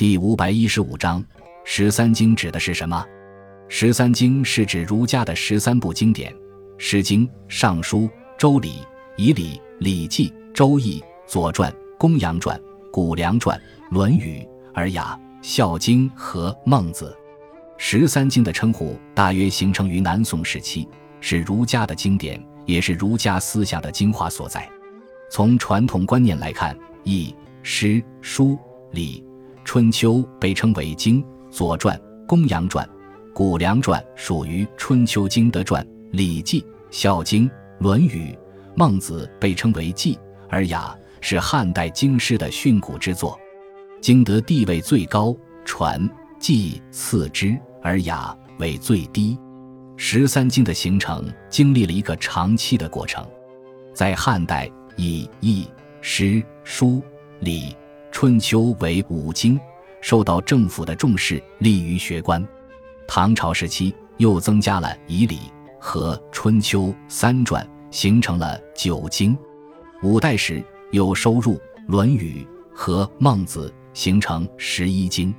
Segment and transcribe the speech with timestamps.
[0.00, 1.22] 第五百一十五章，
[1.62, 3.04] 十三经指的是什么？
[3.68, 6.32] 十三经是指儒家的十三部经典，
[6.78, 7.98] 《诗经》《尚书》
[8.38, 8.68] 《周礼》
[9.18, 12.58] 《仪礼》《礼记》《周易》《左传》《公羊传》
[12.90, 13.58] 《谷梁传》
[13.94, 14.38] 《论语》
[14.72, 17.14] 《尔雅》《孝经》和《孟子》。
[17.76, 20.88] 十三经的称呼大约形成于南宋时期，
[21.20, 24.66] 是儒家的经典，也是儒家思想的精华所在。
[25.30, 26.74] 从传统观念来看，
[27.04, 27.26] 《易》
[27.62, 27.86] 《诗》
[28.22, 28.52] 《书》
[28.92, 29.22] 《礼》。
[29.72, 31.96] 春秋被称为经，《左传》
[32.26, 32.84] 《公羊传》
[33.32, 38.32] 《谷梁传》属于春秋经德传，《礼记》《孝经》《论语》
[38.74, 40.16] 《孟子》被称为记，
[40.48, 43.38] 《尔雅》是汉代经师的训诂之作。
[44.00, 45.32] 经德地位最高，
[45.64, 46.04] 传、
[46.40, 47.46] 记次之，
[47.82, 49.38] 《尔雅》为最低。
[49.96, 53.24] 十三经的形成经历了一个长期的过程，
[53.94, 55.62] 在汉代以《易》
[56.00, 56.24] 《诗》
[56.64, 56.86] 《书》
[57.38, 57.66] 《礼》。
[58.20, 59.58] 春秋为五经，
[60.02, 62.46] 受到政府的重视，利于学官。
[63.08, 65.36] 唐朝时期又增加了《仪礼》
[65.80, 69.34] 和《春秋》三传，形成了九经。
[70.02, 71.54] 五代时又收入
[71.88, 72.46] 《论语》
[72.76, 75.34] 和《孟子》，形成十一经。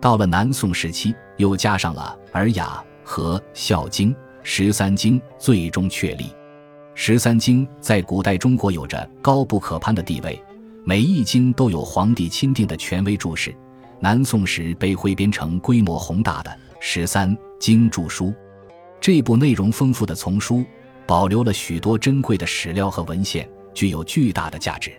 [0.00, 6.32] 到了南宋时期，又加上了《尔雅》和《孝经》，十三经最终确立。
[6.94, 10.42] 十三经在古代中国有着高不可攀的地位。
[10.86, 13.56] 每一经都有皇帝钦定的权威注释，
[14.00, 18.26] 南宋时被汇编成规模宏大的《十三经注疏》。
[19.00, 20.62] 这部内容丰富的丛书，
[21.06, 24.92] 保留了许多珍贵的史料和文献，具有巨大的价值。